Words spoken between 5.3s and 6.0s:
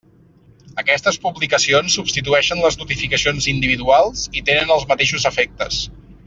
efectes.